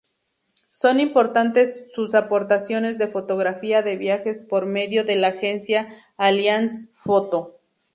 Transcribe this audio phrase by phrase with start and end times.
[0.71, 7.59] Son importantes sus aportaciones de fotografía de viajes por medio de la agencia Alliance-Photo.